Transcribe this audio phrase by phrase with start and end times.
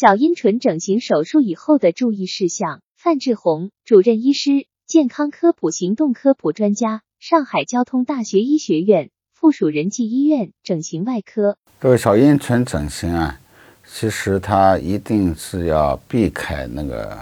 [0.00, 2.80] 小阴唇整形手术以后的注意事项。
[2.96, 11.58] 范志红主任医师，健康科普行动科普专家，上海交通大学医学院附属仁济医院整形外科。
[11.82, 13.38] 这个小阴唇整形啊，
[13.86, 17.14] 其实它一定是要避开那个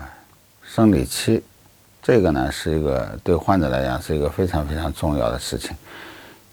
[0.63, 1.43] 生理期，
[2.01, 5.77] 这个呢是一个对患者来讲是一个非常非常重要的事情，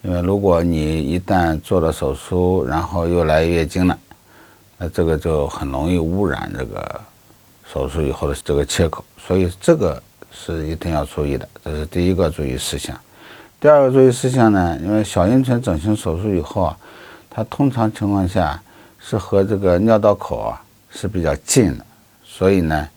[0.01, 3.99] 因为如果你一旦做了手术，然后又来月经了。
[4.77, 7.01] 那这个就很容易污染这个
[7.71, 10.01] 手术以后的这个切口，所以这个
[10.31, 12.99] 是一定要注意的，这是第一个注意事项。
[13.59, 16.77] 第二个注意事项呢，因为小阴唇整形手术以后啊，
[17.29, 18.61] 它通常情况下
[18.99, 20.61] 是和这个尿道口啊
[20.91, 21.85] 是比较近的，
[22.23, 22.87] 所以呢，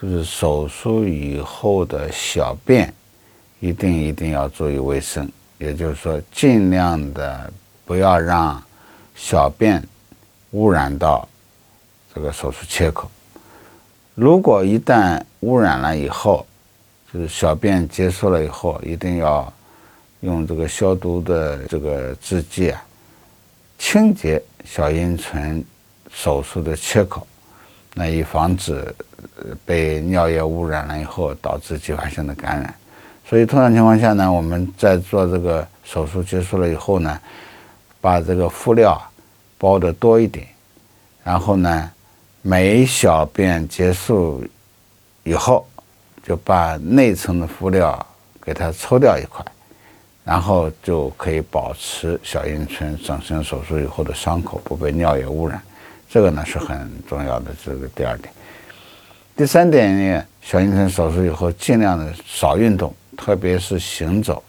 [0.00, 2.92] 就是手术以后的小便
[3.60, 7.50] 一定一定要注意卫生，也就是说，尽量的
[7.86, 8.60] 不要让
[9.14, 9.82] 小便。
[10.52, 11.26] 污染到
[12.14, 13.10] 这个手术切口，
[14.14, 16.46] 如果一旦污染了以后，
[17.12, 19.50] 就是小便结束了以后，一定要
[20.20, 22.84] 用这个消毒的这个制剂啊，
[23.78, 25.64] 清洁小阴唇
[26.12, 27.26] 手术的切口，
[27.94, 28.94] 那以防止
[29.64, 32.74] 被尿液污染了以后导致继发性的感染。
[33.26, 37.18] 所以通常情况下呢，我们在做这个手术结束了以后呢，
[38.02, 39.02] 把这个敷料。
[39.62, 40.44] 包的多一点，
[41.22, 41.88] 然后呢，
[42.42, 44.44] 每小便结束
[45.22, 45.64] 以后，
[46.24, 48.04] 就把内层的敷料
[48.44, 49.44] 给它抽掉一块，
[50.24, 55.62] 然后就可以保持小阴唇整形手术以后的伤口不被尿液污染。
[56.10, 58.34] 这个呢是很重要的，这个第二点。
[59.36, 64.42] 第三点呢，小阴唇手术以后尽量的少运动，特别是行走，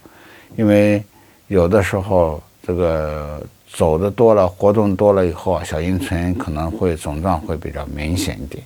[0.55, 1.03] 因为
[1.45, 3.45] 有的时候这个。
[3.75, 8.63] 走的多了，活动多了以后啊，小阴唇可能会肿胀会比较明显一点，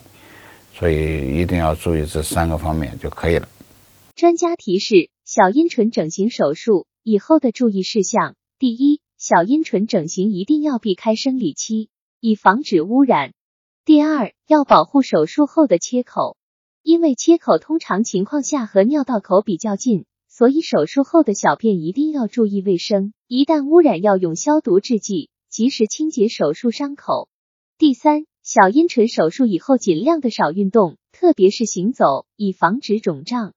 [0.74, 3.48] 所以一定要注意这三个方面就可以了。
[4.14, 11.88] 专家提示：小阴唇整形手术以后的注意事项：第一，小阴唇整形一定要避开生理期，
[12.20, 13.30] 以防止污染；
[13.86, 16.36] 第二，要保护手术后的切口，
[16.82, 20.04] 因为切口通常情况下和尿道口比较近。
[20.30, 27.28] 所以手术后的小便一定要注意卫生，一旦污染要用消毒制剂及时清洁手术伤口。
[27.76, 33.52] 第三，小阴唇手术以后尽量的少运动，特别是行走，以防止肿胀。